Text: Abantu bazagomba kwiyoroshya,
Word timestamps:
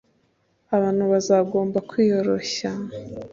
Abantu 0.75 1.03
bazagomba 1.11 1.77
kwiyoroshya, 1.89 2.69